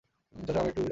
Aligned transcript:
চাচা, 0.33 0.59
আমি 0.59 0.69
একটু 0.69 0.81
আসছি। 0.81 0.89